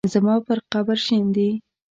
زما 0.13 0.35
پر 0.47 0.59
قبر 0.73 0.97
شیندي 1.05 1.49